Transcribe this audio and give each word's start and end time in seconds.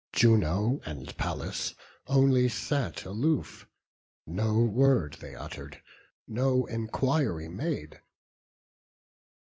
Juno 0.13 0.81
and 0.83 1.15
Pallas 1.15 1.75
only 2.07 2.49
sat 2.49 3.05
aloof; 3.05 3.67
No 4.25 4.57
word 4.57 5.17
they 5.19 5.35
utter'd, 5.35 5.79
no 6.27 6.65
enquiry 6.65 7.47
made. 7.49 8.01